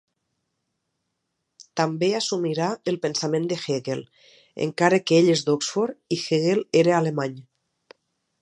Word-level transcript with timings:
També 1.81 2.09
assumirà 2.21 2.69
el 2.93 2.97
pensament 3.05 3.45
de 3.53 3.59
Hegel, 3.61 4.03
encara 4.69 5.03
que 5.07 5.21
ell 5.21 5.31
és 5.37 5.45
d’Oxford, 5.51 6.03
i 6.19 6.23
Hegel 6.25 6.65
era 6.85 6.97
alemany. 7.03 7.39